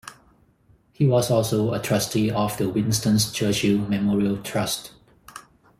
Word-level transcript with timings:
He 0.91 1.05
was 1.05 1.29
also 1.29 1.75
a 1.75 1.79
trustee 1.79 2.31
of 2.31 2.57
the 2.57 2.67
Winston 2.67 3.19
Churchill 3.19 3.87
Memorial 3.87 4.37
Trust. 4.41 4.93